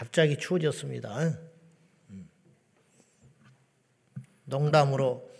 [0.00, 1.38] 갑자기 추워졌습니다.
[4.46, 5.30] 농담으로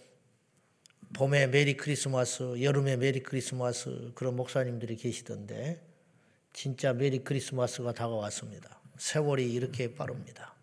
[1.15, 5.83] 봄에 Merry Christmas, 여름에 Merry Christmas 그런 목사님들이 계시던데
[6.53, 8.79] 진짜 Merry Christmas가 다가왔습니다.
[8.99, 10.55] 세월이 이렇게 빠릅니다.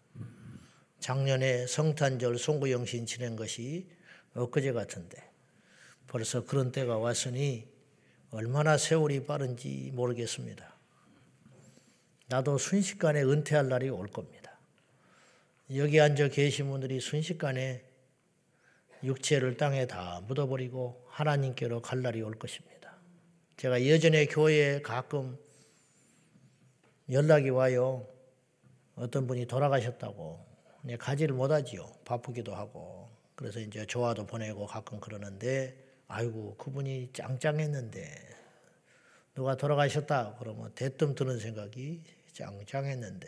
[1.00, 3.88] 작년에 성탄절 송구영신 지낸 것이
[4.36, 5.28] 엊그제 같은데
[6.06, 7.68] 벌써 그런 때가 왔으니
[8.30, 10.77] 얼마나 세월이 빠른지 모르겠습니다.
[12.28, 14.58] 나도 순식간에 은퇴할 날이 올 겁니다.
[15.76, 17.84] 여기 앉아 계신 분들이 순식간에
[19.04, 22.96] 육체를 땅에 다 묻어버리고 하나님께로 갈 날이 올 것입니다.
[23.58, 25.38] 제가 예전에 교회에 가끔
[27.10, 28.08] 연락이 와요.
[28.96, 30.46] 어떤 분이 돌아가셨다고.
[31.00, 31.92] 가지를 못하지요.
[32.06, 33.10] 바쁘기도 하고.
[33.36, 38.38] 그래서 이제 조화도 보내고 가끔 그러는데, 아이고, 그분이 짱짱했는데,
[39.36, 40.36] 누가 돌아가셨다.
[40.40, 42.04] 그러면 대뜸 드는 생각이
[42.38, 43.28] 짱짱했는데,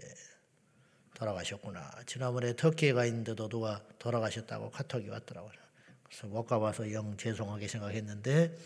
[1.19, 2.03] 돌아가셨구나.
[2.05, 5.51] 지난번에 터키에 가 있는데도 누가 돌아가셨다고 카톡이 왔더라고요.
[6.03, 8.57] 그래서 못 가봐서 영 죄송하게 생각했는데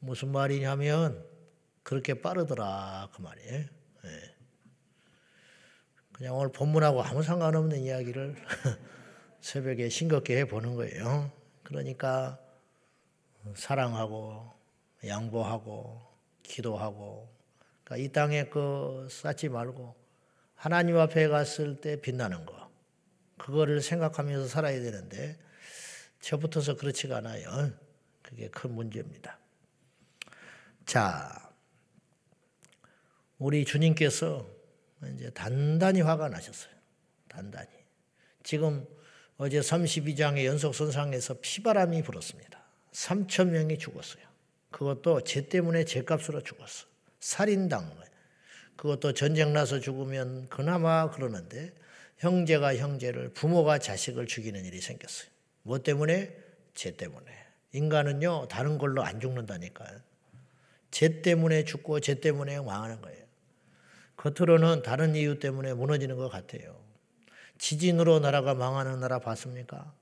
[0.00, 1.24] 무슨 말이냐면
[1.82, 3.66] 그렇게 빠르더라 그 말이에요.
[4.04, 4.34] 네.
[6.12, 8.34] 그냥 오늘 본문하고 아무 상관없는 이야기를
[9.40, 11.30] 새벽에 싱겁게 해보는 거예요.
[11.62, 12.40] 그러니까
[13.54, 14.52] 사랑하고
[15.06, 16.02] 양보하고
[16.42, 17.37] 기도하고
[17.88, 19.96] 그러니까 이 땅에 그 쌓지 말고
[20.54, 22.70] 하나님 앞에 갔을 때 빛나는 거
[23.38, 25.38] 그거를 생각하면서 살아야 되는데
[26.20, 27.72] 저부터서 그렇지가 않아요.
[28.20, 29.38] 그게 큰 문제입니다.
[30.84, 31.50] 자,
[33.38, 34.46] 우리 주님께서
[35.14, 36.74] 이제 단단히 화가 나셨어요.
[37.26, 37.70] 단단히.
[38.42, 38.86] 지금
[39.38, 42.62] 어제 32장의 연속 선상에서 피바람이 불었습니다.
[42.92, 44.24] 3천 명이 죽었어요.
[44.70, 46.87] 그것도 죄 때문에 죄값으로 죽었어.
[47.20, 47.98] 살인당.
[48.76, 51.72] 그것도 전쟁 나서 죽으면 그나마 그러는데
[52.18, 55.28] 형제가 형제를 부모가 자식을 죽이는 일이 생겼어요.
[55.62, 56.34] 뭐 때문에?
[56.74, 57.26] 죄 때문에.
[57.72, 59.98] 인간은요, 다른 걸로 안 죽는다니까요.
[60.92, 63.24] 죄 때문에 죽고 죄 때문에 망하는 거예요.
[64.16, 66.80] 겉으로는 다른 이유 때문에 무너지는 것 같아요.
[67.58, 69.92] 지진으로 나라가 망하는 나라 봤습니까?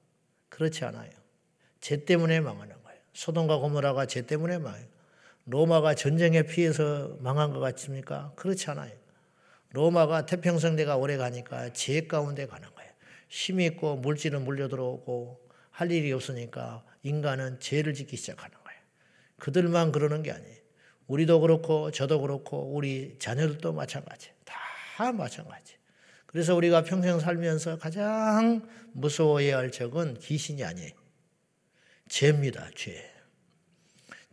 [0.51, 1.11] 그렇지 않아요.
[1.81, 3.01] 죄 때문에 망하는 거예요.
[3.15, 4.96] 소돔과 고모라가 죄 때문에 망해요.
[5.47, 8.33] 로마가 전쟁에 피해서 망한 것 같습니까?
[8.37, 8.93] 그렇지 않아요.
[9.71, 12.91] 로마가 태평성대가 오래 가니까 죄 가운데 가는 거예요.
[13.29, 15.41] 힘이 있고 물질은 물려 들어오고
[15.71, 18.81] 할 일이 없으니까 인간은 죄를 짓기 시작하는 거예요.
[19.39, 20.57] 그들만 그러는 게 아니에요.
[21.07, 24.31] 우리도 그렇고 저도 그렇고 우리 자녀들도 마찬가지.
[24.45, 25.75] 다 마찬가지.
[26.27, 30.91] 그래서 우리가 평생 살면서 가장 무서워해야 할 적은 귀신이 아니에요.
[32.09, 32.71] 죄입니다.
[32.75, 33.16] 죄.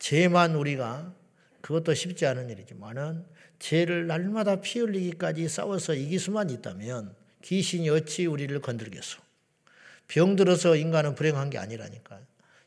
[0.03, 1.15] 죄만 우리가
[1.61, 3.23] 그것도 쉽지 않은 일이지만은
[3.57, 9.21] 죄를 날마다 피 흘리기까지 싸워서 이길 수만 있다면 귀신이 어찌 우리를 건들겠어.
[10.09, 12.19] 병들어서 인간은 불행한 게 아니라니까.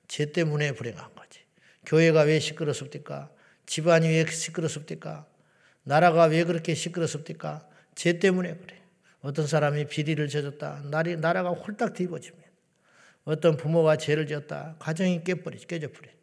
[0.08, 1.40] 죄 때문에 불행한 거지.
[1.84, 3.30] 교회가 왜 시끄럽습니까?
[3.66, 5.26] 집안이 왜 시끄럽습니까?
[5.82, 7.68] 나라가 왜 그렇게 시끄럽습니까?
[7.94, 8.80] 죄 때문에 그래.
[9.20, 10.84] 어떤 사람이 비리를 저졌다.
[10.86, 12.48] 나라가 홀딱 뒤집어집니다.
[13.24, 14.76] 어떤 부모가 죄를 졌다.
[14.78, 16.15] 가정이 깨버리, 깨져버려.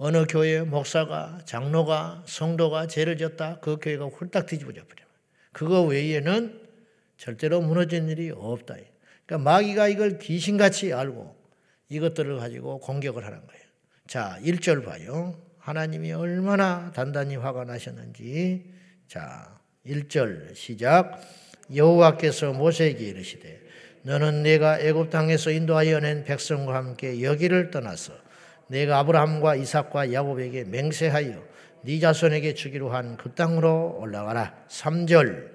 [0.00, 3.58] 어느 교회 목사가, 장로가, 성도가 죄를 졌다.
[3.60, 5.04] 그 교회가 홀딱 뒤집어져 버려.
[5.52, 6.60] 그거 외에는
[7.16, 8.76] 절대로 무너진 일이 없다.
[9.26, 11.36] 그러니까 마귀가 이걸 귀신같이 알고
[11.88, 13.62] 이것들을 가지고 공격을 하는 거예요.
[14.06, 15.36] 자, 1절 봐요.
[15.58, 18.70] 하나님이 얼마나 단단히 화가 나셨는지.
[19.08, 21.20] 자, 1절 시작.
[21.74, 23.62] 여호와께서 모세에게 이르시되
[24.02, 28.27] 너는 내가 애굽 땅에서 인도하여 낸 백성과 함께 여기를 떠나서
[28.68, 31.42] 내가 아브라함과 이삭과 야곱에게 맹세하여
[31.82, 34.54] 네 자손에게 주기로 한 그 땅으로 올라가라.
[34.68, 35.50] 3절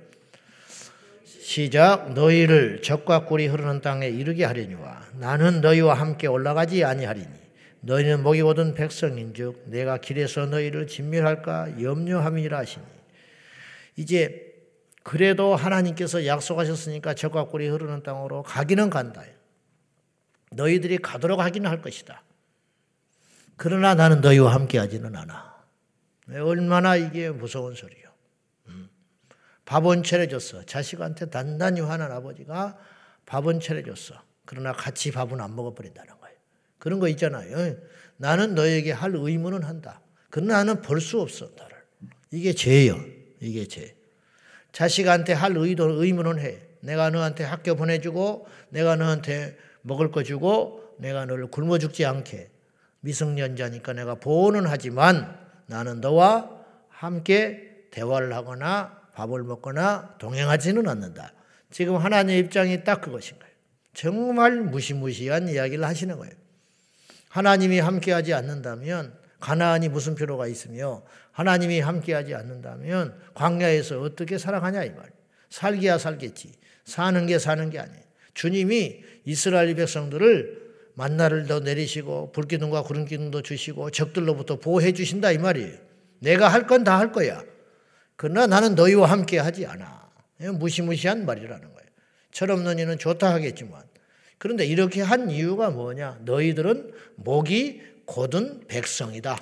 [1.26, 7.28] 시작 너희를 적과 꿀이 흐르는 땅에 이르게 하려니와 나는 너희와 함께 올라가지 아니하리니
[7.82, 12.86] 너희는 목이 오던 백성인즉 내가 길에서 너희를 진멸할까 염려함이라 하시니
[13.98, 14.54] 이제
[15.04, 19.22] 그래도 하나님께서 약속하셨으니까 적과 꿀이 흐르는 땅으로 가기는 간다.
[20.52, 22.24] 너희들이 가도록 하기는 할 것이다.
[23.58, 25.54] 그러나 나는 너희와 함께 하지는 않아.
[26.30, 28.04] 얼마나 이게 무서운 소리요.
[29.66, 30.66] 밥은 차려줬어.
[30.66, 32.78] 자식한테 단단히 화난 아버지가
[33.26, 34.16] 밥은 차려줬어.
[34.46, 36.36] 그러나 같이 밥은 안 먹어버린다는 거예요.
[36.80, 37.78] 그런 거 있잖아요.
[38.18, 40.02] 나는 너에게 할 의무는 한다.
[40.30, 41.78] 그러나 나는 벌 수 없어, 너를.
[42.32, 43.00] 이게 죄예요.
[43.40, 43.96] 이게 죄.
[44.74, 46.60] 자식한테 할 의도, 의무는 해.
[46.82, 52.50] 내가 너한테 학교 보내주고, 내가 너한테 먹을 거 주고, 내가 너를 굶어 죽지 않게.
[53.04, 56.50] 미성년자니까 내가 보호는 하지만 나는 너와
[56.90, 61.34] 함께 대화를 하거나 밥을 먹거나 동행하지는 않는다.
[61.70, 63.54] 지금 하나님의 입장이 딱 그것인 거예요.
[63.94, 66.34] 정말 무시무시한 이야기를 하시는 거예요.
[67.30, 75.12] 하나님이 함께하지 않는다면 가나안이 무슨 필요가 있으며 하나님이 함께하지 않는다면 광야에서 어떻게 살아가냐 이 말.
[75.50, 76.54] 살기야 살겠지.
[76.86, 78.04] 사는 게 사는 게 아니에요.
[78.34, 80.63] 주님이 이스라엘 백성들을
[80.96, 85.78] 만나를 더 내리시고 불기둥과 구름기둥도 주시고 적들로부터 보호해 주신다 이 말이에요.
[86.20, 87.44] 내가 할 건 다 할 거야.
[88.16, 90.10] 그러나 나는 너희와 함께 하지 않아.
[90.60, 91.88] 무시무시한 말이라는 거예요.
[92.32, 93.84] 철없는 이는 좋다 하겠지만
[94.38, 96.20] 그런데 이렇게 한 이유가 뭐냐?
[96.26, 99.42] 너희들은 목이 곧은 백성이다.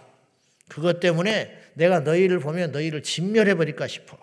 [0.70, 4.18] 그것 때문에 내가 너희를 보면 너희를 진멸해 버릴까 싶어.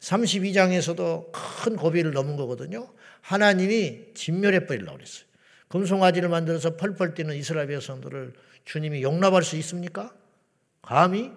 [0.00, 2.88] 32장에서도 큰 고비를 넘은 거거든요.
[3.20, 5.24] 하나님이 진멸해 버리려고 그랬어요.
[5.70, 8.32] 금송아지를 만들어서 펄펄 뛰는 이스라엘 백성들을
[8.64, 10.12] 주님이 용납할 수 있습니까?
[10.82, 11.30] 감히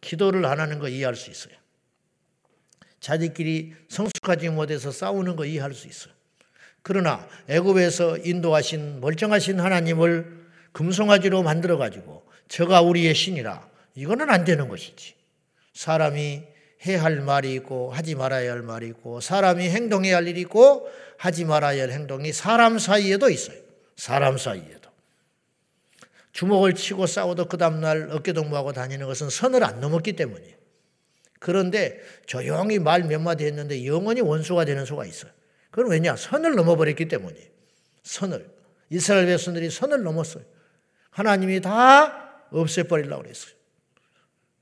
[0.00, 1.54] 기도를 안 하는 거 이해할 수 있어요.
[3.00, 6.14] 자기끼리 성숙하지 못해서 싸우는 거 이해할 수 있어요.
[6.82, 10.38] 그러나 애굽에서 인도하신 멀쩡하신 하나님을
[10.72, 15.14] 금송아지로 만들어 가지고 저가 우리의 신이라 이거는 안 되는 것이지.
[15.74, 16.44] 사람이
[16.86, 21.44] 해야 할 말이 있고 하지 말아야 할 말이 있고 사람이 행동해야 할 일이 있고 하지
[21.44, 23.69] 말아야 할 행동이 사람 사이에도 있어요.
[24.00, 24.88] 사람 사이에도.
[26.32, 30.56] 주먹을 치고 싸워도 그 다음날 어깨동무하고 다니는 것은 선을 안 넘었기 때문이에요.
[31.38, 35.30] 그런데 조용히 말 몇 마디 했는데 영원히 원수가 되는 수가 있어요.
[35.70, 36.16] 그건 왜냐?
[36.16, 37.46] 선을 넘어버렸기 때문이에요.
[38.02, 38.48] 선을.
[38.88, 40.44] 이스라엘 백성들이 선을 넘었어요.
[41.10, 43.52] 하나님이 다 없애버리려고 그랬어요.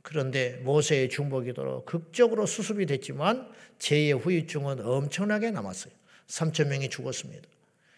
[0.02, 3.48] 그런데 모세의 중보기도로 극적으로 수습이 됐지만
[3.78, 5.92] 죄의 후유증은 엄청나게 남았어요.
[6.26, 7.48] 3천 명이 죽었습니다.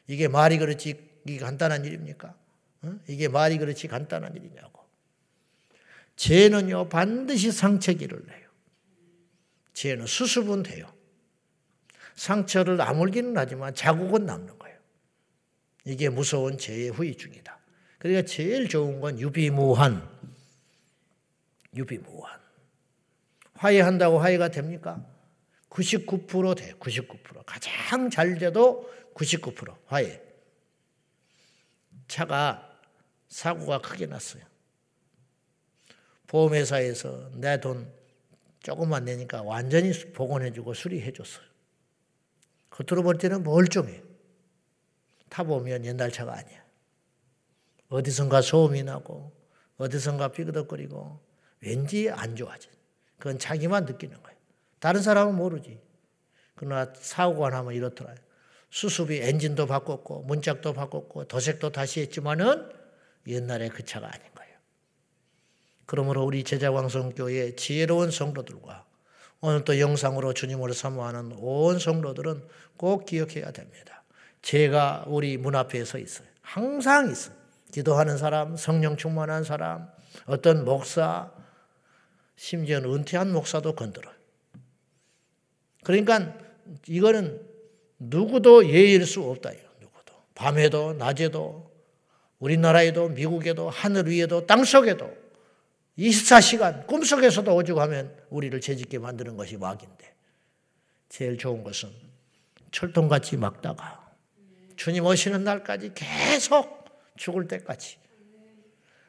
[0.07, 2.35] 이게 말이 그렇지 이게 간단한 일입니까?
[3.09, 4.85] 이게 말이 그렇지 간단한 일이냐고.
[6.17, 8.49] 죄는요 반드시 상처기를 내요.
[9.73, 10.93] 죄는 수습은 돼요.
[12.15, 14.79] 상처를 아물기는 하지만 자국은 남는 거예요.
[15.85, 17.59] 이게 무서운 죄의 후유증이다.
[17.99, 20.07] 그러니까 제일 좋은 건 유비무한.
[21.75, 22.41] 유비무한.
[23.55, 25.07] 화해한다고 화해가 됩니까?
[25.71, 26.73] 99% 돼.
[26.75, 27.43] 99%.
[27.47, 30.21] 가장 잘 돼도 99% 화해.
[32.11, 32.69] 차가
[33.29, 34.43] 사고가 크게 났어요.
[36.27, 37.91] 보험회사에서 내 돈
[38.63, 41.47] 조금만 내니까 완전히 복원해주고 수리해줬어요.
[42.71, 44.03] 겉으로 볼 때는 멀쩡해.
[45.31, 46.63] 타보면 옛날 차가 아니야.
[47.89, 49.33] 어디선가 소음이 나고,
[49.79, 51.21] 어디선가 삐그덕거리고,
[51.61, 52.69] 왠지 안 좋아져.
[53.19, 54.39] 그건 자기만 느끼는 거예요.
[54.79, 55.81] 다른 사람은 모르지.
[56.55, 58.17] 그러나 사고가 나면 이렇더라요.
[58.71, 62.71] 수습이 엔진도 바꿨고 문짝도 바꿨고 도색도 다시 했지만은
[63.27, 64.51] 옛날에 그 차가 아닌 거예요.
[65.87, 68.87] 그러므로 우리 제자광성교회 지혜로운 성도들과
[69.41, 72.47] 오늘 또 영상으로 주님을 사모하는 온 성도들은
[72.77, 74.05] 꼭 기억해야 됩니다.
[74.43, 76.29] 죄가 우리 문 앞에 서 있어요.
[76.43, 77.35] 항상 있어요.
[77.73, 79.89] 기도하는 사람, 성령 충만한 사람,
[80.27, 81.33] 어떤 목사,
[82.37, 84.15] 심지어는 은퇴한 목사도 건드려요.
[85.83, 86.37] 그러니까
[86.87, 87.50] 이거는
[88.01, 89.51] 누구도 예일 수 없다.
[89.81, 90.15] 누구도.
[90.35, 91.71] 밤에도 낮에도
[92.39, 95.13] 우리나라에도 미국에도 하늘 위에도 땅 속에도
[95.99, 100.15] 24시간 꿈속에서도 오죽하면 우리를 죄짓게 만드는 것이 마귀인데
[101.11, 101.91] 제일 좋은 것은
[102.73, 104.11] 철통같이 막다가
[104.77, 106.87] 주님 오시는 날까지 계속
[107.17, 107.99] 죽을 때까지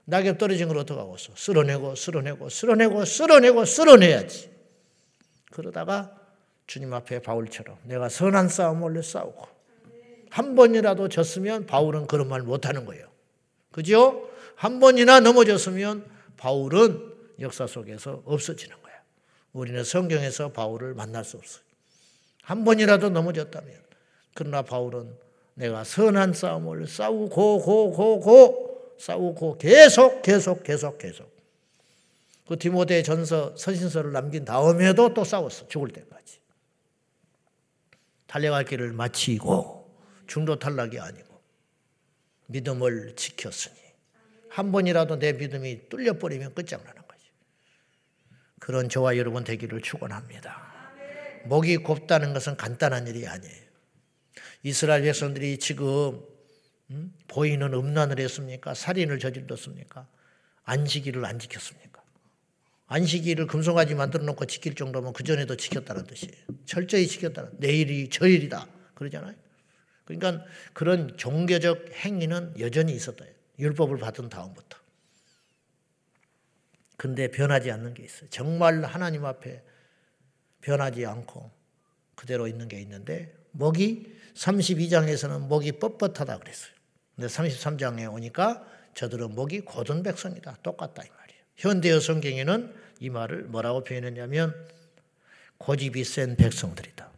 [0.03, 4.51] 낙엽 떨어진 걸 어떡하겠어 쓸어내고 쓸어내고 쓸어내고 쓸어내고 쓸어내야지
[5.51, 6.20] 그러다가
[6.71, 9.45] 주님 앞에 바울처럼 내가 선한 싸움을 싸우고
[10.29, 13.09] 한 번이라도 졌으면 바울은 그런 말 못하는 거예요.
[13.73, 14.29] 그죠?
[14.55, 16.05] 한 번이나 넘어졌으면
[16.37, 18.93] 바울은 역사 속에서 없어지는 거야.
[19.51, 21.61] 우리는 성경에서 바울을 만날 수 없어요.
[22.41, 23.73] 한 번이라도 넘어졌다면
[24.33, 25.13] 그러나 바울은
[25.55, 31.29] 내가 선한 싸움을 싸우고 고 고 고 싸우고 계속 계속 계속 계속
[32.47, 36.39] 그 디모데 전서 서신서를 남긴 다음에도 또 싸웠어 죽을 때까지
[38.31, 39.93] 달려갈 길을 마치고
[40.25, 41.41] 중도 탈락이 아니고
[42.47, 43.75] 믿음을 지켰으니
[44.47, 47.25] 한 번이라도 내 믿음이 뚫려버리면 끝장나는 거지.
[48.57, 50.71] 그런 저와 여러분 되기를 축원합니다.
[51.43, 53.65] 목이 곱다는 것은 간단한 일이 아니에요.
[54.63, 56.23] 이스라엘 백성들이 지금
[56.89, 57.13] 음?
[57.27, 58.73] 보이는 음란을 했습니까?
[58.73, 60.07] 살인을 저질렀습니까?
[60.63, 61.90] 안식일을 안 지켰습니까?
[62.91, 66.33] 안식일을 금송아지 만들어 놓고 지킬 정도면 그전에도 지켰다는 뜻이에요.
[66.65, 67.51] 철저히 지켰다는.
[67.57, 68.67] 내일이 저일이다.
[68.95, 69.33] 그러잖아요.
[70.03, 70.43] 그러니까
[70.73, 73.23] 그런 종교적 행위는 여전히 있었다.
[73.59, 74.77] 율법을 받은 다음부터.
[76.97, 78.29] 근데 변하지 않는 게 있어요.
[78.29, 79.63] 정말 하나님 앞에
[80.59, 81.49] 변하지 않고
[82.15, 86.73] 그대로 있는 게 있는데 목이 32장에서는 목이 뻣뻣하다 그랬어요.
[87.15, 90.57] 근데 33장에 오니까 저들은 목이 고든 백성이다.
[90.61, 91.03] 똑같다.
[91.61, 94.55] 현대어 성경에는 이 말을 뭐라고 표현했냐면
[95.59, 97.11] 고집이 센 백성들이다.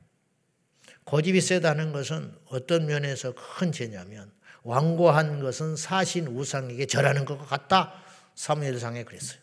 [1.06, 4.30] 고집이 세다는 것은 어떤 면에서 큰 죄냐면
[4.64, 7.94] 완고한 것은 사신 우상에게 절하는 것 같다.
[8.36, 9.40] 사무엘상에 그랬어요.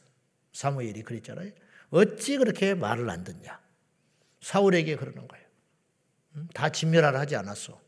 [0.52, 1.50] 사무엘이 그랬잖아요.
[1.90, 3.58] 어찌 그렇게 말을 안 듣냐.
[4.42, 5.46] 사울에게 그러는 거예요.
[6.52, 7.80] 다 진멸하라 하지 않았어.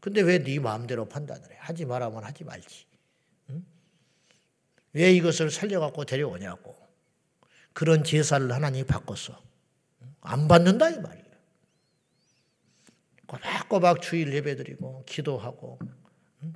[0.00, 1.56] 근데 왜 네 마음대로 판단을 해?
[1.60, 2.87] 하지 말라면 하지 말지.
[4.92, 6.76] 왜 이것을 살려갖고 데려오냐고.
[7.72, 9.40] 그런 제사를 하나님이 바꿨어.
[10.20, 11.28] 안 받는다 이 말이에요.
[13.26, 15.78] 꼬박꼬박 주일 예배드리고 기도하고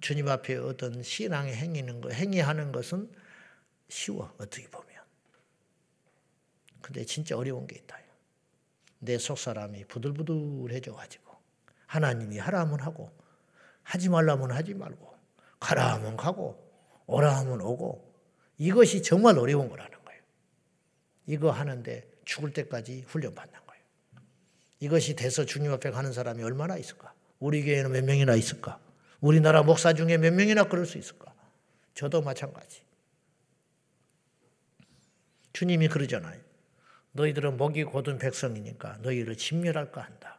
[0.00, 3.12] 주님 앞에 어떤 신앙의 행위는 거, 행위하는 것은
[3.88, 4.90] 쉬워 어떻게 보면.
[6.80, 7.98] 근데 진짜 어려운 게 있다.
[9.04, 11.34] 내 속 사람이 부들부들해져 가지고
[11.86, 13.10] 하나님이 하라면 하고
[13.82, 15.12] 하지 말라면 하지 말고
[15.58, 16.56] 가라 하면 가고
[17.06, 18.11] 오라 하면 오고
[18.62, 20.22] 이것이 정말 어려운 거라는 거예요.
[21.26, 23.84] 이거 하는데 죽을 때까지 훈련받는 거예요.
[24.78, 27.12] 이것이 돼서 주님 앞에 가는 사람이 얼마나 있을까?
[27.40, 28.78] 우리 교회는 몇 명이나 있을까?
[29.20, 31.34] 우리나라 목사 중에 몇 명이나 그럴 수 있을까?
[31.94, 32.82] 저도 마찬가지.
[35.52, 36.40] 주님이 그러잖아요.
[37.12, 40.38] 너희들은 목이 곧은 백성이니까 너희를 진멸할까 한다.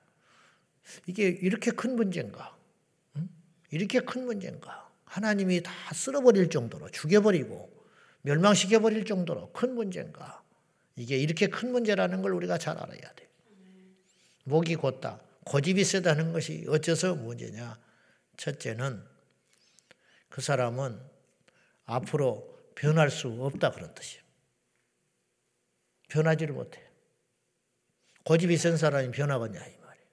[1.08, 2.58] 이게 이렇게 큰 문제인가?
[3.18, 3.28] 응?
[3.70, 4.90] 이렇게 큰 문제인가?
[5.04, 7.73] 하나님이 다 쓸어버릴 정도로 죽여버리고
[8.24, 10.44] 멸망시켜 버릴 정도로 큰 문제인가?
[10.96, 13.30] 이게 이렇게 큰 문제라는 걸 우리가 잘 알아야 돼.
[14.46, 15.22] 목이 곧다.
[15.46, 17.80] 고집이 세다는 것이 어째서 문제냐?
[18.38, 19.04] 첫째는
[20.30, 21.00] 그 사람은
[21.86, 24.24] 앞으로 변할 수 없다 그런 뜻이에요.
[26.10, 26.82] 변하지를 못해.
[28.24, 30.08] 고집이 센 사람이 변하겠냐 이 말이에요.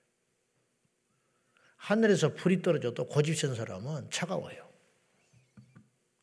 [1.77, 4.69] 하늘에서 불이 떨어져도 고집 센 사람은 차가워요.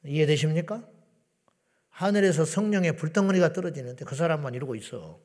[0.03, 0.97] 이해되십니까?
[1.98, 5.20] 하늘에서 성령의 불덩어리가 떨어지는데 그 사람만 이러고 있어.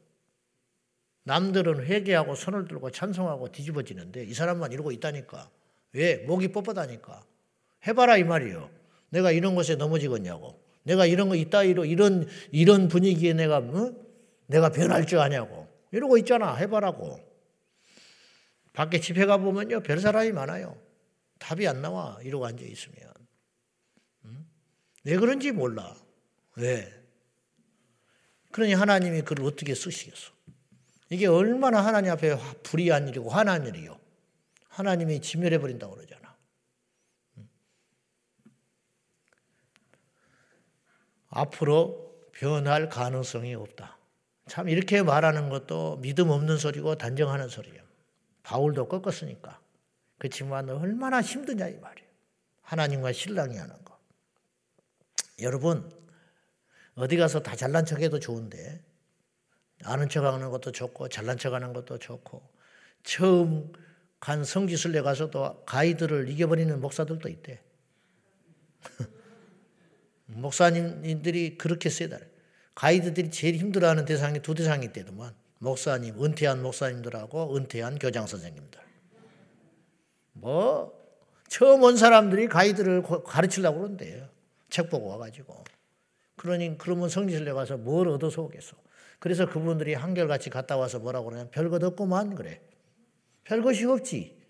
[1.24, 5.50] 남들은 회개하고 손을 들고 찬송하고 뒤집어지는데 이 사람만 이러고 있다니까.
[5.92, 6.16] 왜?
[6.26, 7.20] 목이 뻣뻣하니까.
[7.86, 8.70] 해봐라 이 말이요.
[9.10, 10.62] 내가 이런 것에 넘어지겠냐고.
[10.84, 13.92] 내가 이런 거 이따위로 이런 이런 분위기에 내가 어?
[14.46, 15.68] 내가 변할 줄 아냐고.
[15.90, 16.54] 이러고 있잖아.
[16.54, 17.20] 해봐라고.
[18.72, 20.78] 밖에 집회 가 보면요 별 사람이 많아요.
[21.38, 22.18] 답이 안 나와.
[22.22, 23.12] 이러고 앉아 있으면.
[24.24, 24.46] 응?
[25.04, 25.94] 왜 그런지 몰라.
[26.56, 27.02] 왜?
[28.50, 30.32] 그러니 하나님이 그를 어떻게 쓰시겠어?
[31.10, 33.98] 이게 얼마나 하나님 앞에 불의한 일이고 화난 일이요.
[34.68, 36.36] 하나님이 지멸해 버린다고 그러잖아.
[41.28, 43.98] 앞으로 변할 가능성이 없다.
[44.48, 47.82] 참 이렇게 말하는 것도 믿음 없는 소리고 단정하는 소리예요.
[48.42, 49.60] 바울도 꺾었으니까.
[50.18, 52.08] 그렇지만 얼마나 힘드냐 이 말이에요.
[52.62, 53.98] 하나님과 신랑이 하는 거.
[55.40, 55.90] 여러분
[56.94, 58.82] 어디 가서 다 잘난 척해도 좋은데
[59.84, 62.42] 아는 척하는 것도 좋고 잘난 척하는 것도 좋고
[63.02, 63.72] 처음
[64.20, 67.60] 간 성지순례 가서도 가이드를 이겨버리는 목사들도 있대.
[70.26, 72.18] 목사님들이 그렇게 세다.
[72.76, 75.34] 가이드들이 제일 힘들어하는 대상이 두 대상이 있대더만.
[75.58, 78.80] 목사님, 은퇴한 목사님들하고 은퇴한 교장 선생님들.
[80.34, 80.92] 뭐
[81.48, 84.28] 처음 온 사람들이 가이드를 가르치려고 그런대요.
[84.70, 85.64] 책 보고 와가지고.
[86.36, 88.76] 그러니 그러면 성지순례 가서 뭘 얻어서 오겠어.
[89.18, 92.60] 그래서 그분들이 한결같이 갔다 와서 뭐라고 그러냐면 별것 없구만 그래.
[93.44, 94.42] 별것이 없지.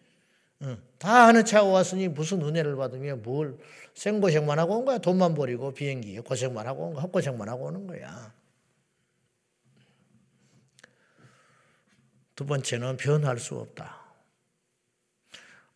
[0.98, 3.58] 다 하는 차고 왔으니 무슨 은혜를 받으며 뭘
[3.94, 4.98] 생고생만 하고 온 거야.
[4.98, 7.02] 돈만 버리고 비행기 고생만 하고 온 거야.
[7.02, 8.32] 헛고생만 하고 오는 거야.
[12.34, 14.00] 두 번째는 변할 수 없다.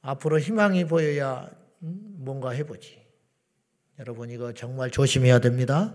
[0.01, 3.06] 앞으로 희망이 보여야 뭔가 해보지.
[3.99, 5.95] 여러분 이거 정말 조심해야 됩니다.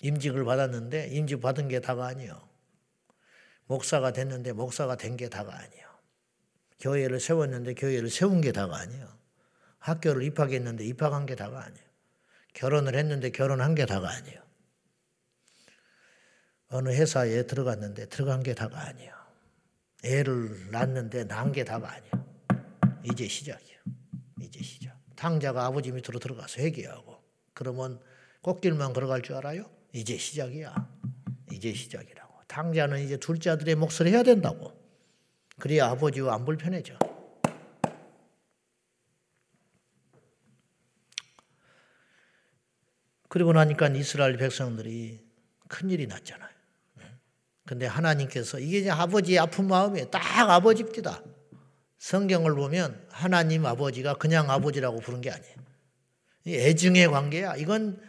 [0.00, 2.48] 임직을 받았는데 임직 받은 게 다가 아니요.
[3.66, 5.86] 목사가 됐는데 목사가 된 게 다가 아니에요.
[6.80, 9.08] 교회를 세웠는데 교회를 세운 게 다가 아니에요.
[9.78, 11.86] 학교를 입학했는데 입학한 게 다가 아니에요.
[12.54, 14.42] 결혼을 했는데 결혼한 게 다가 아니에요.
[16.68, 19.12] 어느 회사에 들어갔는데 들어간 게 다가 아니에요.
[20.04, 22.12] 애를 낳았는데 낳은 게 다가 아니에요.
[23.04, 23.78] 이제 시작이에요.
[24.40, 24.81] 이제 시작.
[25.22, 27.16] 탕자가 아버지 밑으로 들어가서 회개하고
[27.54, 28.00] 그러면
[28.40, 29.70] 꽃길만 걸어갈 줄 알아요?
[29.92, 30.74] 이제 시작이야.
[31.52, 32.28] 이제 시작이라.
[32.48, 34.76] 당자는 이제 둘째 아들의 몫을 해야 된다고.
[35.60, 36.98] 그래야 아버지와 안 불편해져.
[43.28, 45.24] 그리고 나니까 이스라엘 백성들이
[45.68, 46.50] 큰일이 났잖아요.
[46.96, 47.04] 그
[47.64, 50.10] 근데 하나님께서 이게 이제 아버지의 아픈 마음이에요.
[50.10, 51.22] 딱 아버지입니다.
[52.02, 55.54] 성경을 보면 하나님 아버지가 그냥 아버지라고 부른 게 아니에요.
[56.48, 57.54] 애증의 관계야.
[57.54, 58.02] 이건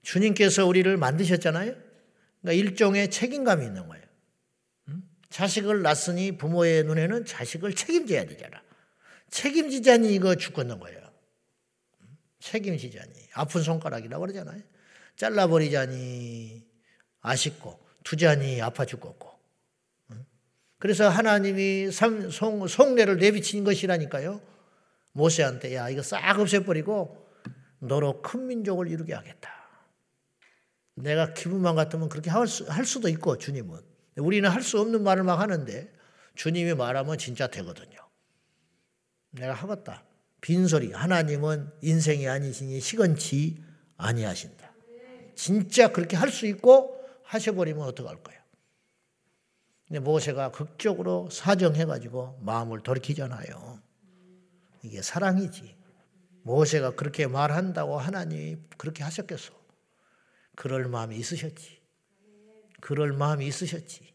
[0.00, 1.74] 주님께서 우리를 만드셨잖아요.
[2.40, 4.02] 그러니까 일종의 책임감이 있는 거예요.
[5.28, 8.62] 자식을 낳았으니 부모의 눈에는 자식을 책임져야 되잖아.
[9.28, 10.98] 책임지자니 이거 죽겠는 거예요.
[12.38, 13.12] 책임지자니.
[13.34, 14.62] 아픈 손가락이라고 그러잖아요.
[15.16, 16.66] 잘라버리자니
[17.20, 19.29] 아쉽고, 두자니 아파 죽겠고.
[20.80, 24.40] 그래서 하나님이 송, 송례를 내비친 것이라니까요.
[25.12, 27.28] 모세한테 야 이거 싹 없애버리고
[27.80, 29.50] 너로 큰 민족을 이루게 하겠다.
[30.94, 33.78] 내가 기분만 같으면 그렇게 할, 수, 할 수도 있고 주님은
[34.16, 35.92] 우리는 할 수 없는 말을 막 하는데
[36.34, 37.98] 주님이 말하면 진짜 되거든요.
[39.30, 40.02] 내가 하겠다.
[40.40, 40.92] 빈소리.
[40.92, 43.62] 하나님은 인생이 아니시니 시건치
[43.98, 44.72] 아니하신다.
[45.34, 48.39] 진짜 그렇게 할 수 있고 하셔버리면 어떡할 거야.
[49.90, 53.80] 근데 모세가 극적으로 사정해가지고 마음을 돌이키잖아요.
[54.84, 55.76] 이게 사랑이지.
[56.44, 59.52] 모세가 그렇게 말한다고 하나님이 그렇게 하셨겠어.
[60.54, 61.80] 그럴 마음이 있으셨지.
[62.80, 64.14] 그럴 마음이 있으셨지.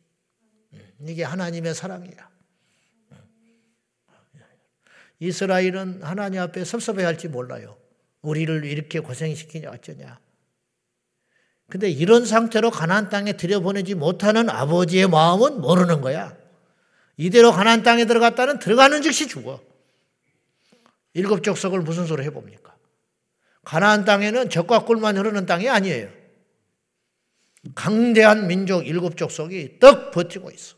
[1.01, 2.31] 이게 하나님의 사랑이야.
[5.19, 7.77] 이스라엘은 하나님 앞에 섭섭해 할지 몰라요.
[8.21, 10.21] 우리를 이렇게 고생시키냐 어쩌냐.
[11.69, 16.35] 근데 이런 상태로 가나안 땅에 들여보내지 못하는 아버지의 마음은 모르는 거야.
[17.17, 19.61] 이대로 가나안 땅에 들어갔다는 들어가는 즉시 죽어.
[21.13, 22.75] 일곱 족속을 무슨 소리 해봅니까?
[23.63, 26.09] 가나안 땅에는 적과 꿀만 흐르는 땅이 아니에요.
[27.73, 30.75] 강대한 민족 일곱 족속이 떡 버티고 있어.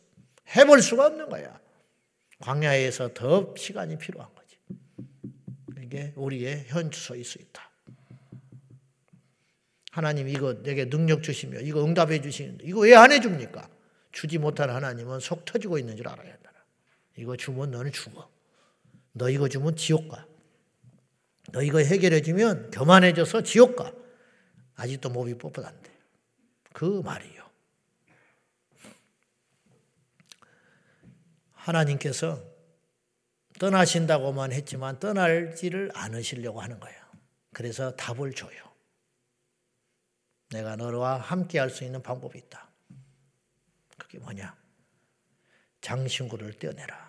[0.56, 1.60] 해볼 수가 없는 거야.
[2.40, 4.58] 광야에서 더 시간이 필요한 거지.
[5.84, 7.67] 이게 우리의 현주소일 수 있다.
[9.98, 13.68] 하나님 이거 내게 능력 주시며 이거 응답해 주시는데 이거 왜 안 해줍니까?
[14.12, 16.52] 주지 못한 하나님은 속 터지고 있는 줄 알아야 한다.
[17.16, 18.30] 이거 주면 너는 죽어.
[19.14, 20.28] 너 이거 주면 지옥 가.
[21.52, 23.92] 너 이거 해결해 주면 교만해져서 지옥 가.
[24.76, 25.90] 아직도 몸이 뻣뻣한데.
[26.74, 27.44] 그 말이요.
[31.54, 32.40] 하나님께서
[33.58, 37.02] 떠나신다고만 했지만 떠날지를 않으시려고 하는 거예요.
[37.52, 38.67] 그래서 답을 줘요.
[40.50, 42.70] 내가 너와 함께 할 수 있는 방법이 있다.
[43.98, 44.56] 그게 뭐냐?
[45.82, 47.08] 장신구를 떼어내라.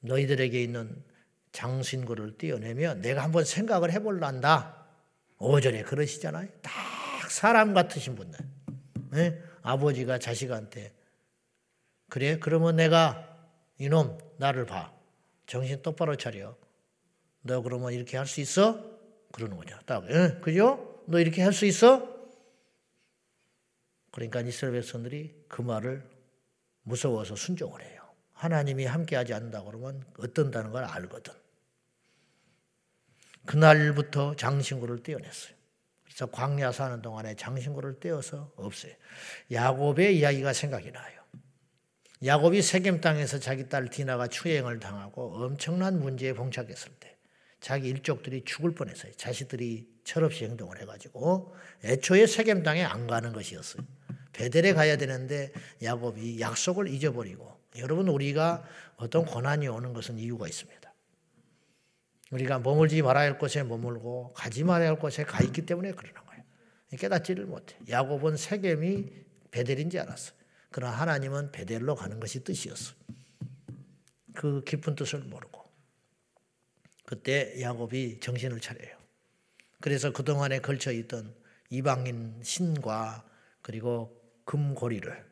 [0.00, 1.02] 너희들에게 있는
[1.52, 4.84] 장신구를 떼어내면 내가 한번 생각을 해볼란다.
[5.38, 6.48] 오전에 그러시잖아요.
[6.62, 6.72] 딱
[7.30, 8.38] 사람 같으신 분들.
[9.10, 9.40] 네?
[9.62, 10.94] 아버지가 자식한테
[12.08, 12.38] 그래?
[12.38, 13.28] 그러면 내가
[13.78, 14.92] 이놈 나를 봐.
[15.46, 16.56] 정신 똑바로 차려.
[17.42, 18.82] 너 그러면 이렇게 할 수 있어?
[19.32, 19.80] 그러는 거냐.
[19.84, 20.93] 딱, 예, 그죠?
[21.06, 22.12] 너 이렇게 할 수 있어?
[24.10, 26.08] 그러니까 이스라엘 백성들이 그 말을
[26.82, 28.02] 무서워서 순종을 해요.
[28.32, 31.32] 하나님이 함께하지 않는다 그러면 어떤다는 걸 알거든.
[33.46, 35.54] 그날부터 장신구를 떼어냈어요.
[36.04, 38.92] 그래서 광야 사는 동안에 장신구를 떼어서 없어요.
[39.50, 41.22] 야곱의 이야기가 생각이 나요.
[42.24, 47.18] 야곱이 세겜 땅에서 자기 딸 디나가 추행을 당하고 엄청난 문제에 봉착했을 때
[47.60, 49.12] 자기 일족들이 죽을 뻔했어요.
[49.12, 53.84] 자식들이 철없이 행동을 해가지고 애초에 세겜 땅에 안 가는 것이었어요.
[54.32, 58.64] 베델에 가야 되는데 야곱이 약속을 잊어버리고 여러분 우리가
[58.96, 60.92] 어떤 고난이 오는 것은 이유가 있습니다.
[62.30, 66.42] 우리가 머물지 말아야 할 곳에 머물고 가지 말아야 할 곳에 가 있기 때문에 그러는 거예요.
[66.98, 67.76] 깨닫지를 못해.
[67.88, 69.10] 야곱은 세겜이
[69.50, 70.32] 베델인지 알았어.
[70.70, 72.94] 그러나 하나님은 베델로 가는 것이 뜻이었어.
[74.32, 75.62] 그 깊은 뜻을 모르고
[77.06, 79.03] 그때 야곱이 정신을 차려요.
[79.84, 81.34] 그래서 그동안에 걸쳐 있던
[81.68, 83.22] 이방인 신과
[83.60, 85.30] 그리고 금고리를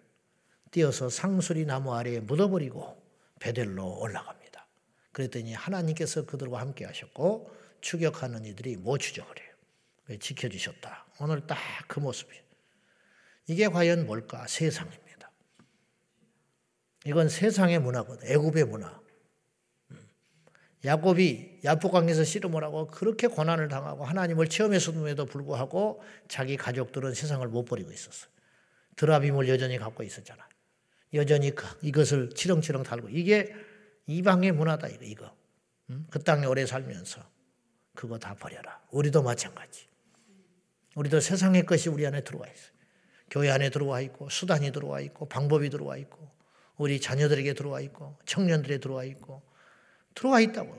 [0.71, 3.03] 띄어서 상수리 나무 아래에 묻어버리고
[3.41, 4.67] 베델로 올라갑니다.
[5.13, 10.19] 그랬더니 하나님께서 그들과 함께 하셨고 추격하는 이들이 못 추적을 해요.
[10.19, 11.07] 지켜주셨다.
[11.21, 11.57] 오늘 딱
[11.89, 12.43] 그 모습이에요.
[13.47, 14.47] 이게 과연 뭘까?
[14.47, 15.31] 세상입니다.
[17.07, 18.29] 이건 세상의 문화거든.
[18.29, 19.01] 애굽의 문화.
[20.85, 20.89] 음.
[20.89, 27.93] 야곱이 야복강에서 씨름을 하고 그렇게 고난을 당하고 하나님을 체험했음에도 불구하고 자기 가족들은 세상을 못 버리고
[27.93, 28.31] 있었어요.
[28.97, 30.47] 드라빔을 여전히 갖고 있었잖아.
[31.15, 33.55] 여전히 그, 이것을 치렁치렁 달고 이게
[34.07, 35.05] 이방의 문화다 이거.
[35.05, 35.37] 이거.
[35.91, 36.07] 음?
[36.11, 37.21] 그 땅에 오래 살면서
[37.95, 38.81] 그거 다 버려라.
[38.91, 39.87] 우리도 마찬가지.
[40.95, 42.73] 우리도 세상의 것이 우리 안에 들어와 있어요.
[43.31, 46.31] 교회 안에 들어와 있고 수단이 들어와 있고 방법이 들어와 있고
[46.77, 49.43] 우리 자녀들에게 들어와 있고 청년들에 들어와 있고
[50.15, 50.75] 들어와 있다고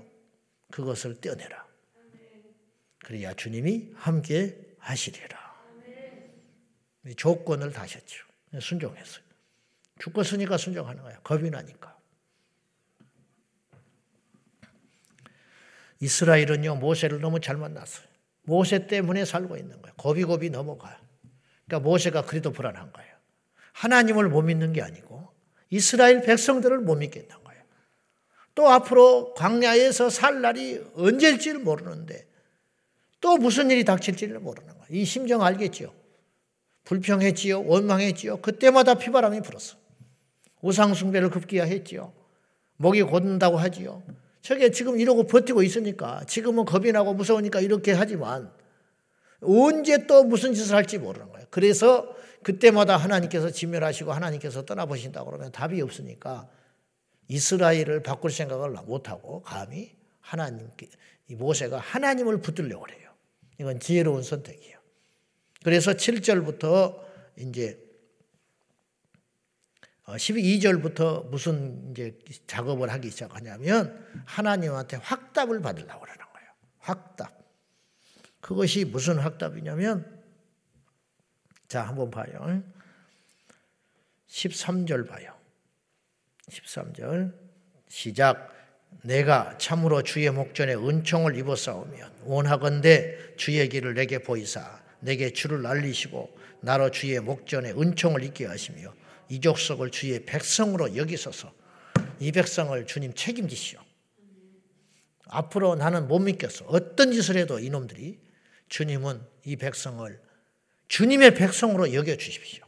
[0.72, 1.66] 그것을 떼어내라.
[3.04, 5.44] 그래야 주님이 함께 하시리라.
[7.18, 8.26] 조건을 다셨죠.
[8.60, 9.24] 순종했어요.
[10.00, 11.20] 죽었으니까 순종하는 거예요.
[11.22, 11.98] 겁이 나니까.
[16.00, 18.06] 이스라엘은요, 모세를 너무 잘 만났어요.
[18.44, 19.96] 모세 때문에 살고 있는 거예요.
[19.96, 20.98] 고비고비 넘어가요.
[21.66, 23.14] 그러니까 모세가 그래도 불안한 거예요.
[23.74, 25.34] 하나님을 못 믿는 게 아니고
[25.70, 26.96] 이스라엘 백성들을 못
[27.30, 27.43] 거예요.
[28.56, 32.28] 또 앞으로 광야에서 살 날이 언제일지를 모르는데
[33.20, 34.86] 또 무슨 일이 닥칠지를 모르는 거예요.
[34.90, 35.94] 이 심정 알겠지요?
[36.84, 37.66] 불평했지요?
[37.66, 38.38] 원망했지요?
[38.38, 39.78] 그때마다 피바람이 불었어.
[40.62, 42.14] 우상숭배를 급기야 했지요.
[42.78, 44.04] 목이 곧는다고 하지요.
[44.42, 48.52] 저게 지금 이러고 버티고 있으니까 지금은 겁이 나고 무서우니까 이렇게 하지만
[49.42, 51.48] 언제 또 무슨 짓을 할지 모르는 거예요.
[51.50, 52.14] 그래서
[52.44, 56.50] 그때마다 하나님께서 진멸하시고 하나님께서 떠나보신다 그러면 답이 없으니까
[57.28, 60.90] 이스라엘을 바꿀 생각을 못하고 감히 하나님께
[61.28, 63.12] 이 모세가 하나님을 붙들려고 그래요.
[63.60, 64.80] 이건 지혜로운 선택이에요.
[65.64, 67.02] 그래서 7절부터
[67.38, 67.80] 이제
[70.06, 76.50] 12절부터 어, 무슨 이제 작업을 하기 시작하냐면 하나님한테 확답을 받으려고 그러는 거예요.
[76.80, 77.32] 확답.
[78.42, 80.22] 그것이 무슨 확답이냐면
[81.70, 82.62] 자, 한번 봐요.
[84.28, 85.34] 13절 봐요.
[86.50, 87.34] 13절
[87.88, 88.52] 시작
[89.04, 96.92] 내가 참으로 주의 목전에 은총을 입었사오면 원하건대 주의 길을 내게 보이사 내게 주를 알리시고 나로
[96.92, 98.94] 주의 목전에 은총을 입게 하시며
[99.30, 101.54] 이 족속을 주의 백성으로 여기소서
[102.20, 103.80] 이 백성을 주님 책임지시오.
[105.28, 106.66] 앞으로 나는 못 믿겠어.
[106.66, 108.20] 어떤 짓을 해도 이놈들이
[108.70, 110.22] 주님은 이 백성을
[110.88, 112.64] 주님의 백성으로 여겨 주십시오.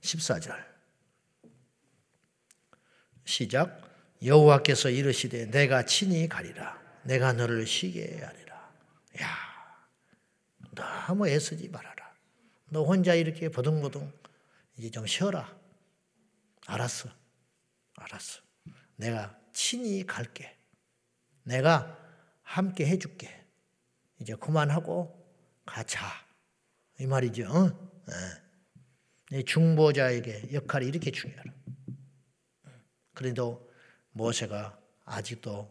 [0.00, 0.67] 14절.
[3.28, 3.82] 시작.
[4.24, 6.80] 여호와께서 이르시되 내가 친히 가리라.
[7.02, 8.72] 내가 너를 쉬게 하리라.
[9.20, 9.28] 야.
[10.74, 12.14] 너무 애쓰지 말아라.
[12.70, 14.10] 너 혼자 이렇게 버둥버둥
[14.78, 15.54] 이제 좀 쉬어라.
[16.66, 17.10] 알았어.
[17.96, 18.40] 알았어.
[18.96, 20.56] 내가 친히 갈게.
[21.42, 21.98] 내가
[22.42, 23.46] 함께 해줄게.
[24.20, 25.14] 이제 그만하고
[25.66, 26.00] 가자.
[26.98, 27.46] 이 말이죠.
[27.46, 28.04] 어?
[29.30, 29.42] 네.
[29.42, 31.67] 중보자에게 역할이 이렇게 중요하다.
[33.18, 33.68] 그래도
[34.12, 35.68] 모세가 아직도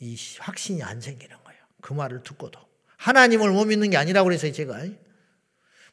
[0.00, 1.58] 이 확신이 안 생기는 거예요.
[1.80, 2.60] 그 말을 듣고도.
[2.98, 4.84] 하나님을 못 믿는 게 아니라고 그래서 제가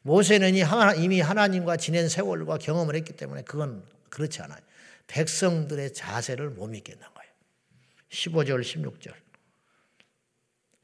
[0.02, 0.52] 모세는
[0.98, 4.60] 이미 하나님과 지낸 세월과 경험을 했기 때문에 그건 그렇지 않아요.
[5.06, 7.32] 백성들의 자세를 못 믿겠는 거예요.
[8.10, 9.14] 15절, 16절.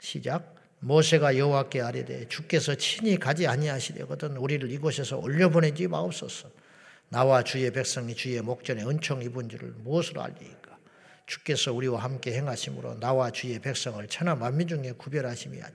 [0.01, 0.55] 시작.
[0.81, 6.64] 모세가 여호와께 아뢰되 주께서 친히 가지 아니하시려거든 우리를 이곳에서 올려보내지 마옵소서.
[7.09, 10.79] 나와 주의 백성이 주의 목전에 은총 입은 줄을 무엇으로 알리까?
[11.27, 15.75] 주께서 우리와 함께 행하심으로 나와 주의 백성을 천하 만민 중에 구별하심이 아니.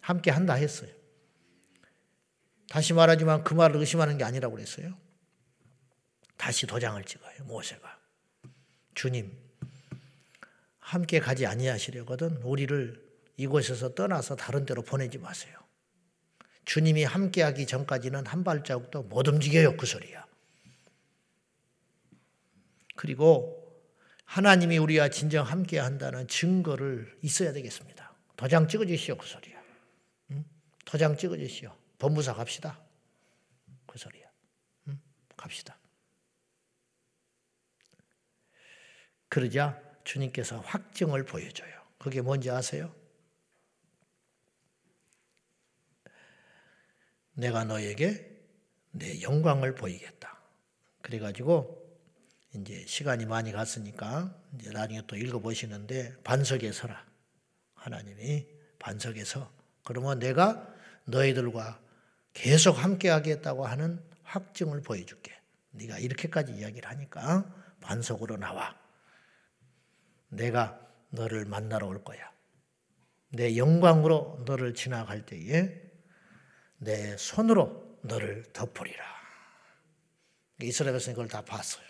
[0.00, 0.90] 함께 한다 했어요.
[2.68, 4.96] 다시 말하지만 그 말을 의심하는 게 아니라고 그랬어요.
[6.36, 7.44] 다시 도장을 찍어요.
[7.44, 7.98] 모세가.
[8.94, 9.36] 주님,
[10.78, 13.04] 함께 가지 아니하시려거든 우리를
[13.36, 15.65] 이곳에서 떠나서 다른 데로 보내지 마세요.
[16.66, 19.76] 주님이 함께하기 전까지는 한 발자국도 못 움직여요.
[19.76, 20.26] 그 소리야.
[22.96, 23.62] 그리고
[24.24, 28.12] 하나님이 우리와 진정 함께 한다는 증거를 있어야 되겠습니다.
[28.36, 29.16] 도장 찍어 주시오.
[29.16, 29.62] 그 소리야.
[30.32, 30.44] 응?
[30.84, 31.72] 도장 찍어 주시오.
[31.98, 32.80] 법무사 갑시다.
[33.86, 34.26] 그 소리야.
[34.88, 35.00] 응?
[35.36, 35.78] 갑시다.
[39.28, 41.80] 그러자 주님께서 확증을 보여줘요.
[41.98, 42.92] 그게 뭔지 아세요?
[47.36, 48.34] 내가 너에게
[48.90, 50.38] 내 영광을 보이겠다.
[51.02, 51.86] 그래가지고
[52.54, 57.04] 이제 시간이 많이 갔으니까 이제 나중에 또 읽어보시는데 반석에 서라.
[57.74, 58.46] 하나님이
[58.78, 59.52] 반석에 서.
[59.84, 61.80] 그러면 내가 너희들과
[62.32, 65.32] 계속 함께 하겠다고 하는 확증을 보여줄게.
[65.70, 68.76] 네가 이렇게까지 이야기를 하니까 반석으로 나와.
[70.28, 72.32] 내가 너를 만나러 올 거야.
[73.28, 75.85] 내 영광으로 너를 지나갈 때에
[76.78, 79.04] 내 손으로 너를 덮으리라.
[80.62, 81.86] 이스라엘 백성이 그걸 다 봤어요.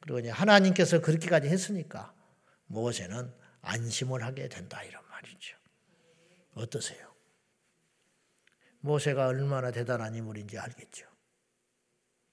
[0.00, 2.14] 그리고 이제 하나님께서 그렇게까지 했으니까
[2.66, 5.56] 모세는 안심을 하게 된다 이런 말이죠.
[6.54, 7.08] 어떠세요?
[8.80, 11.06] 모세가 얼마나 대단한 인물인지 알겠죠.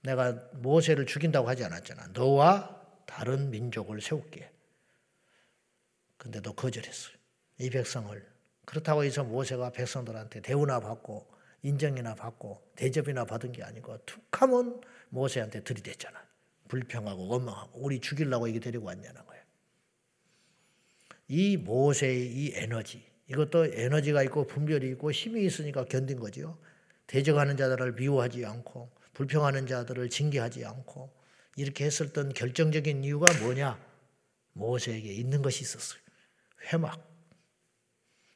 [0.02, 2.08] 내가 모세를 죽인다고 하지 않았잖아.
[2.14, 4.52] 너와 다른 민족을 세울게.
[6.18, 7.16] 근데 너 거절했어요.
[7.60, 8.36] 이 백성을.
[8.66, 11.35] 그렇다고 해서 모세가 백성들한테 대우나 받고
[11.66, 16.24] 인정이나 받고 대접이나 받은 게 아니고 툭하면 모세한테 들이댔잖아.
[16.68, 19.44] 불평하고 원망하고 우리 죽이려고 이게 데리고 왔냐는 거예요.
[21.28, 26.60] 이 모세의 이 에너지 이것도 에너지가 있고 분별이 있고 힘이 있으니까 견딘 거죠.
[27.08, 31.12] 대적하는 자들을 미워하지 않고 불평하는 자들을 징계하지 않고
[31.56, 33.84] 이렇게 했었던 결정적인 이유가 뭐냐?
[34.54, 36.00] 모세에게 있는 것이 있었어요.
[36.72, 37.12] 회막.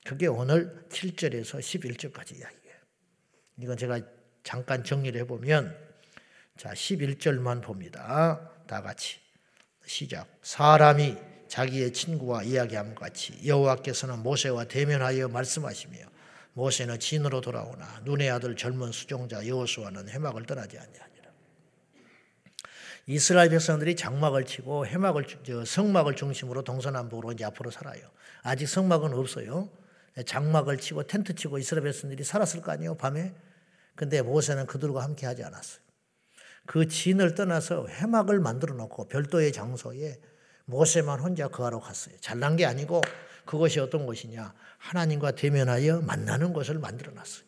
[0.05, 2.68] 그게 오늘 7절에서 11절까지 이야기예요.
[3.59, 3.99] 이건 제가
[4.43, 5.75] 잠깐 정리를 해보면
[6.55, 8.49] 자 11절만 봅니다.
[8.67, 9.19] 다 같이
[9.85, 10.27] 시작.
[10.41, 11.17] 사람이
[11.47, 15.97] 자기의 친구와 이야기함 같이 여호와께서는 모세와 대면하여 말씀하시며
[16.53, 21.09] 모세는 진으로 돌아오나 눈의 아들 젊은 수종자 여호수아는 해막을 떠나지 아니하니라.
[23.07, 25.25] 이스라엘 백성들이 장막을 치고 해막을
[25.65, 28.07] 성막을 중심으로 동서남북으로 이제 앞으로 살아요.
[28.43, 29.69] 아직 성막은 없어요.
[30.25, 33.33] 장막을 치고 텐트 치고 이스라엘 백성들이 살았을 거 아니에요 밤에.
[33.99, 35.81] 근데 모세는 그들과 함께 하지 않았어요.
[36.65, 40.21] 그 진을 떠나서 해막을 만들어 놓고 별도의 장소에
[40.63, 42.15] 모세만 혼자 거하러 갔어요.
[42.21, 43.01] 잘난 게 아니고
[43.43, 44.53] 그것이 어떤 것이냐.
[44.77, 47.43] 하나님과 대면하여 만나는 곳을 만들어 놨어요.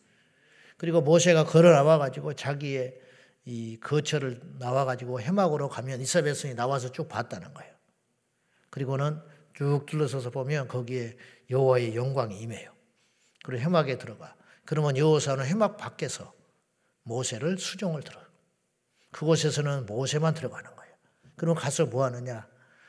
[0.76, 3.00] 그리고 모세가 걸어 나와 가지고 자기의
[3.46, 7.72] 이 거처를 나와 가지고 해막으로 가면 백성이 나와서 쭉 봤다는 거예요.
[8.68, 9.18] 그리고는
[9.54, 11.16] 쭉 둘러서서 보면 거기에
[11.48, 12.70] 여호와의 영광이 임해요.
[13.42, 14.36] 그리고 해막에 들어가.
[14.66, 16.41] 그러면 여호사는 해막 밖에서
[17.02, 18.20] 모세를 수종을 들어.
[19.10, 20.94] 그곳에서는 모세만 들어가는 거예요.
[21.36, 22.46] 그럼 가서 뭐 하느냐?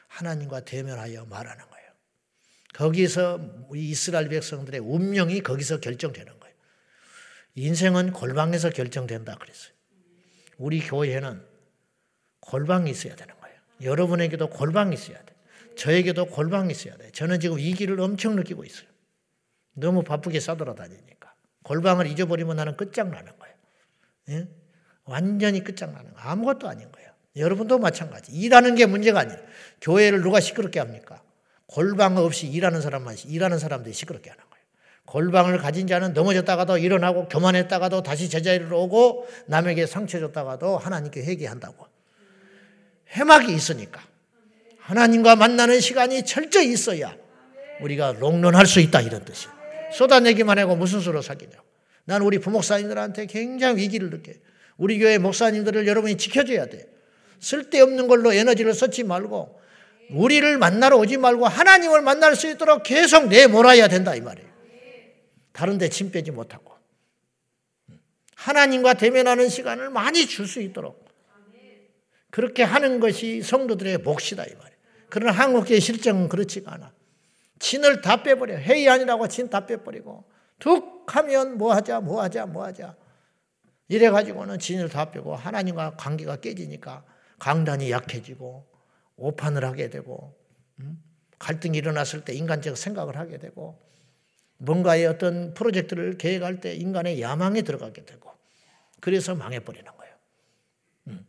[0.08, 1.92] 하나님과 대면하여 말하는 거예요.
[2.74, 6.56] 거기서 이스라엘 백성들의 운명이 거기서 결정되는 거예요.
[7.56, 9.74] 인생은 골방에서 결정된다 그랬어요.
[10.58, 11.46] 우리 교회는
[12.40, 13.58] 골방이 있어야 되는 거예요.
[13.82, 15.36] 여러분에게도 골방이 있어야 돼.
[15.76, 17.12] 저에게도 골방이 있어야 돼.
[17.12, 18.88] 저는 지금 위기를 엄청 느끼고 있어요.
[19.74, 21.34] 너무 바쁘게 싸돌아다니니까.
[21.64, 23.53] 골방을 잊어버리면 나는 끝장나는 거예요.
[24.30, 24.48] 예?
[25.06, 26.20] 완전히 끝장나는 거.
[26.20, 27.10] 아무것도 아닌 거예요.
[27.36, 28.32] 여러분도 마찬가지.
[28.32, 29.40] 일하는 게 문제가 아니에요.
[29.82, 31.22] 교회를 누가 시끄럽게 합니까?
[31.68, 34.64] 골방 없이 일하는 사람만, 일하는 사람들이 시끄럽게 하는 거예요.
[35.06, 41.88] 골방을 가진 자는 넘어졌다가도 일어나고 교만했다가도 다시 제자리로 오고 남에게 상처 줬다가도 하나님께 회개한다고.
[43.16, 44.02] 해막이 있으니까.
[44.80, 47.16] 하나님과 만나는 시간이 철저히 있어야
[47.82, 49.54] 우리가 롱런할 수 있다 이런 뜻이에요.
[49.94, 51.64] 쏟아내기만 하고 무슨 수로 사귀냐고.
[52.06, 54.36] 난 우리 부목사님들한테 굉장히 위기를 느껴요.
[54.78, 56.86] 우리 교회 목사님들을 여러분이 지켜줘야 돼.
[57.40, 59.60] 쓸데없는 걸로 에너지를 쏟지 말고
[60.12, 64.50] 우리를 만나러 오지 말고 하나님을 만날 수 있도록 계속 내몰아야 된다 이 말이에요.
[65.52, 66.74] 다른 데 침 빼지 못하고.
[68.36, 71.04] 하나님과 대면하는 시간을 많이 줄 수 있도록
[72.30, 74.78] 그렇게 하는 것이 성도들의 몫이다 이 말이에요.
[75.10, 76.92] 그러나 한국교회 실정은 그렇지가 않아.
[77.60, 78.56] 진을 다 빼버려.
[78.58, 80.26] 회의 아니라고 진 다 빼버리고
[80.60, 82.96] 툭 하면 뭐 하자 뭐 하자 뭐 하자
[83.88, 87.04] 이래가지고는 진을 다 빼고 하나님과 관계가 깨지니까
[87.40, 88.66] 강단이 약해지고
[89.18, 90.36] 오판을 하게 되고
[90.80, 91.04] 음?
[91.40, 93.80] 갈등이 일어났을 때 인간적 생각을 하게 되고
[94.58, 98.32] 뭔가의 어떤 프로젝트를 계획할 때 인간의 야망에 들어가게 되고
[99.02, 100.16] 그래서 망해버리는 거예요.
[101.08, 101.26] 음.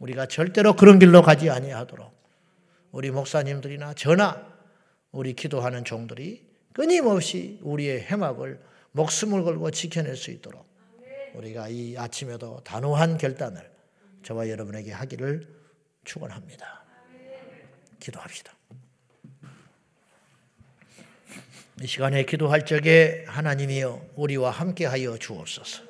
[0.00, 2.10] 우리가 절대로 그런 길로 가지 아니하도록
[2.92, 4.50] 우리 목사님들이나 저나
[5.12, 8.60] 우리 기도하는 종들이 끊임없이 우리의 해막을
[8.92, 10.66] 목숨을 걸고 지켜낼 수 있도록
[11.34, 13.70] 우리가 이 아침에도 단호한 결단을
[14.22, 15.48] 저와 여러분에게 하기를
[16.04, 16.84] 축원합니다.
[18.00, 18.54] 기도합시다.
[21.82, 25.82] 이 시간에 기도할 적에 하나님이여 우리와 함께하여 주옵소서.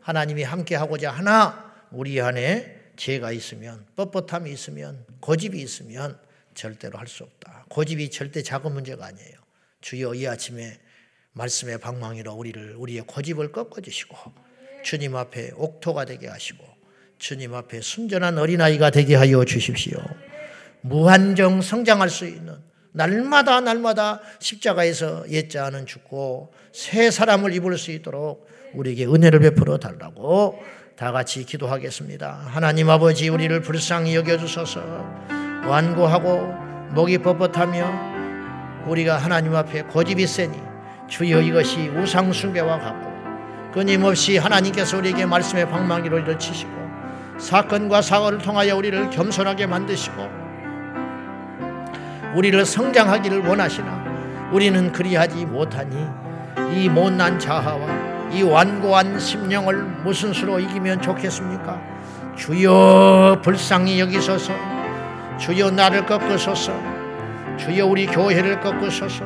[0.00, 6.18] 하나님이 함께하고자 하나 우리 안에 죄가 있으면 뻣뻣함이 있으면 고집이 있으면
[6.54, 7.64] 절대로 할 수 없다.
[7.70, 9.39] 고집이 절대 작은 문제가 아니에요.
[9.80, 10.78] 주여 이 아침에
[11.32, 14.16] 말씀의 방망이로 우리를 우리의 고집을 꺾어 주시고
[14.82, 16.64] 주님 앞에 옥토가 되게 하시고
[17.18, 19.98] 주님 앞에 순전한 어린아이가 되게 하여 주십시오.
[20.82, 22.56] 무한정 성장할 수 있는
[22.92, 30.58] 날마다 날마다 십자가에서 옛자는 죽고 새 사람을 입을 수 있도록 우리에게 은혜를 베풀어 달라고
[30.96, 32.30] 다 같이 기도하겠습니다.
[32.46, 34.80] 하나님 아버지 우리를 불쌍히 여겨 주소서.
[35.66, 36.46] 완고하고
[36.94, 38.19] 목이 뻣뻣하며
[38.86, 40.60] 우리가 하나님 앞에 고집이 세니
[41.06, 43.10] 주여 이것이 우상 숭배와 같고
[43.72, 46.70] 끊임없이 하나님께서 우리에게 말씀의 방망이로 이를 치시고
[47.38, 50.28] 사건과 사고를 통하여 우리를 겸손하게 만드시고
[52.34, 56.06] 우리를 성장하기를 원하시나 우리는 그리하지 못하니
[56.72, 61.80] 이 못난 자하와 이 완고한 심령을 무슨 수로 이기면 좋겠습니까?
[62.36, 64.52] 주여 불쌍히 여기소서
[65.38, 66.99] 주여 나를 꺾으소서
[67.60, 69.24] 주여 우리 교회를 꺾으소서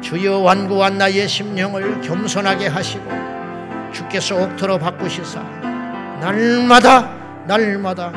[0.00, 3.10] 주여 완고한 나의 심령을 겸손하게 하시고
[3.92, 5.40] 주께서 옥토로 바꾸시사
[6.20, 7.10] 날마다
[7.46, 8.12] 날마다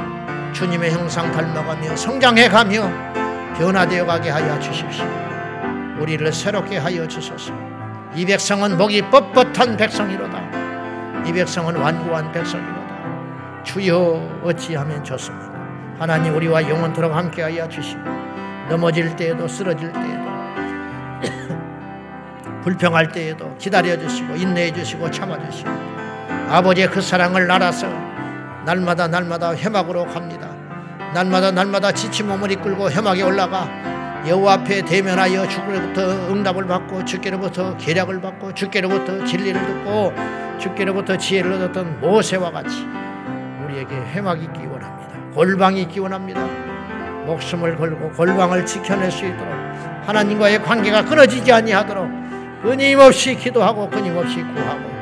[0.53, 3.17] 주님의 형상 닮아가며 성장해가며
[3.57, 5.05] 변화되어 가게 하여 주십시오.
[5.99, 7.53] 우리를 새롭게 하여 주소서.
[8.15, 11.23] 이 백성은 목이 뻣뻣한 백성이로다.
[11.25, 13.63] 이 백성은 완고한 백성이로다.
[13.63, 15.53] 주여 어찌하면 좋습니까?
[15.99, 18.01] 하나님 우리와 영원토록 함께하여 주시고
[18.69, 20.27] 넘어질 때에도 쓰러질 때에도
[22.63, 25.69] 불평할 때에도 기다려 주시고 인내해 주시고 참아 주시고
[26.49, 27.87] 아버지의 그 사랑을 알아서
[28.65, 30.49] 날마다 날마다 회막으로 갑니다.
[31.13, 33.67] 날마다 날마다 지친 몸을 이끌고 회막에 올라가
[34.27, 40.13] 여호와 앞에 대면하여 주께로부터 응답을 받고 주께로부터 계략을 받고 주께로부터 진리를 듣고
[40.59, 42.85] 주께로부터 지혜를 얻었던 모세와 같이
[43.63, 45.33] 우리에게 회막이 있기 원합니다.
[45.33, 46.66] 골방이 있기 원합니다.
[47.27, 49.53] 목숨을 걸고 골방을 지켜낼 수 있도록
[50.07, 54.97] 하나님과의 관계가 끊어지지 아니하도록 끊임없이 기도하고 끊임없이 구하고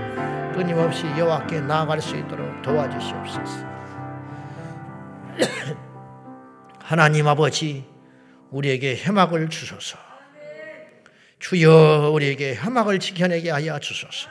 [0.54, 3.66] 끊임없이 여호와께 나아갈 수 있도록 도와주시옵소서.
[6.82, 7.86] 하나님 아버지
[8.52, 9.98] 우리에게 해막을 주소서.
[11.40, 14.30] 주여 우리에게 해막을 지켜내게 하여 주소서.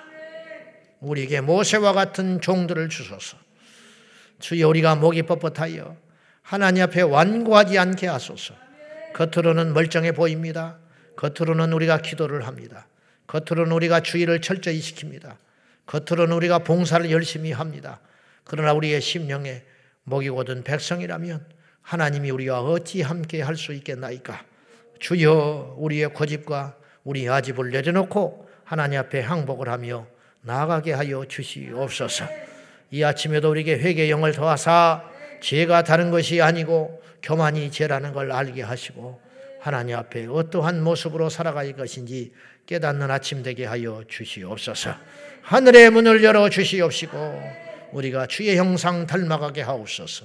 [1.00, 3.36] 우리에게 모세와 같은 종들을 주소서.
[4.40, 6.03] 주여 우리가 목이 뻣뻣하여
[6.44, 8.54] 하나님 앞에 완고하지 않게 하소서.
[9.14, 10.76] 겉으로는 멀쩡해 보입니다.
[11.16, 12.86] 겉으로는 우리가 기도를 합니다.
[13.26, 15.36] 겉으로는 우리가 주의를 철저히 시킵니다.
[15.86, 18.00] 겉으로는 우리가 봉사를 열심히 합니다.
[18.44, 19.62] 그러나 우리의 심령에
[20.04, 21.46] 목이 고든 백성이라면
[21.80, 24.44] 하나님이 우리와 어찌 함께 할 수 있겠나이까?
[24.98, 30.06] 주여 우리의 고집과 우리 아집을 내려놓고 하나님 앞에 항복을 하며
[30.42, 32.26] 나아가게 하여 주시옵소서.
[32.90, 35.13] 이 아침에도 우리에게 회개 영을 더하사
[35.44, 39.20] 죄가 다른 것이 아니고 교만이 죄라는 걸 알게 하시고
[39.60, 42.32] 하나님 앞에 어떠한 모습으로 살아갈 것인지
[42.64, 44.94] 깨닫는 아침 되게 하여 주시옵소서.
[45.42, 47.42] 하늘의 문을 열어 주시옵시고
[47.92, 50.24] 우리가 주의 형상 닮아가게 하옵소서.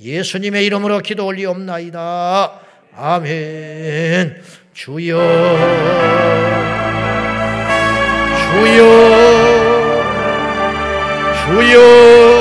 [0.00, 2.60] 예수님의 이름으로 기도 올리옵나이다.
[2.96, 4.42] 아멘.
[4.74, 5.18] 주여,
[8.50, 8.84] 주여,
[11.46, 12.37] 주여.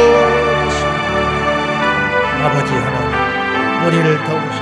[3.87, 4.56] 우리를 꺾으소서.